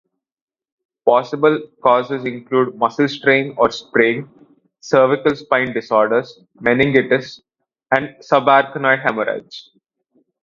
[1.05, 4.27] Possible causes include muscle strain or sprain,
[4.79, 7.39] cervical spine disorders, meningitis,
[7.91, 9.69] and subarachnoid hemorrhage.